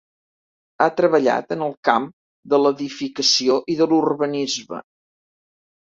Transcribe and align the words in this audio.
Ha 0.79 0.87
treballat 1.01 1.53
en 1.57 1.65
el 1.67 1.75
camp 1.91 2.09
de 2.55 2.61
l'edificació 2.65 3.61
i 3.75 3.79
de 3.83 3.93
l'urbanisme. 3.93 4.85